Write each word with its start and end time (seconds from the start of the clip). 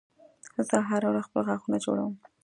زه 0.67 0.77
هره 0.89 1.07
ورځ 1.11 1.23
خپل 1.27 1.41
غاښونه 1.49 1.77
جوړوم 1.85 2.13